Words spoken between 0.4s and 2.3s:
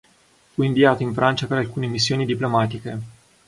Fu inviato in Francia per alcune missioni